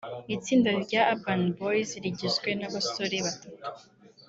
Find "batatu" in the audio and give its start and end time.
3.25-3.65